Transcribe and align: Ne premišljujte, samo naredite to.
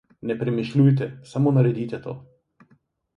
Ne 0.29 0.35
premišljujte, 0.37 1.09
samo 1.33 1.53
naredite 1.57 1.99
to. 2.07 2.15